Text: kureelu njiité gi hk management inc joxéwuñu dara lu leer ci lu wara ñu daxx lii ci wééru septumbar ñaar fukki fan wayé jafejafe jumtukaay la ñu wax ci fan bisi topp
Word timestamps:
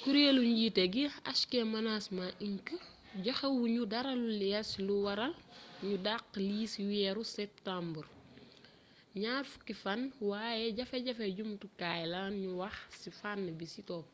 kureelu 0.00 0.42
njiité 0.52 0.84
gi 0.94 1.04
hk 1.38 1.52
management 1.74 2.34
inc 2.48 2.66
joxéwuñu 3.24 3.82
dara 3.92 4.12
lu 4.22 4.28
leer 4.40 4.62
ci 4.70 4.78
lu 4.86 4.94
wara 5.06 5.28
ñu 5.86 5.96
daxx 6.06 6.30
lii 6.48 6.66
ci 6.72 6.80
wééru 6.90 7.22
septumbar 7.36 8.06
ñaar 9.22 9.44
fukki 9.52 9.74
fan 9.82 10.00
wayé 10.28 10.66
jafejafe 10.76 11.24
jumtukaay 11.36 12.02
la 12.12 12.20
ñu 12.40 12.50
wax 12.60 12.76
ci 13.02 13.08
fan 13.20 13.40
bisi 13.58 13.80
topp 13.88 14.10